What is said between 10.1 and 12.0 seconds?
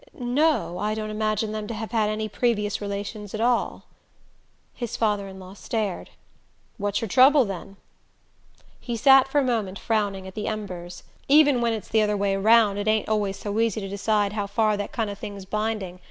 at the embers. "Even when it's